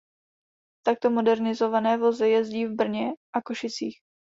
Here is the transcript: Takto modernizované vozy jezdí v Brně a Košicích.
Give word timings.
Takto 0.85 1.11
modernizované 1.11 1.97
vozy 1.97 2.27
jezdí 2.29 2.65
v 2.67 2.75
Brně 2.75 3.07
a 3.35 3.41
Košicích. 3.41 3.99